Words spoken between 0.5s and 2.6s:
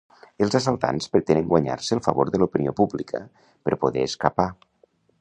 assaltants pretenen guanyar-se el favor de